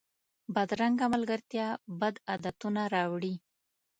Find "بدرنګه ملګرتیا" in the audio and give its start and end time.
0.53-1.67